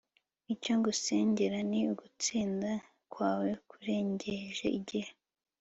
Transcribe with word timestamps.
icyo 0.53 0.71
ngusengera 0.77 1.59
ni 1.69 1.79
ugutsinda 1.91 2.71
kwawe, 3.11 3.49
kurengeje 3.69 4.65
igihe 4.79 5.09